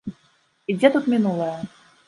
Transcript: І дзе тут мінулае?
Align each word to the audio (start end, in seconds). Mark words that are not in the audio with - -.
І 0.73 0.77
дзе 0.79 0.91
тут 0.97 1.11
мінулае? 1.15 1.53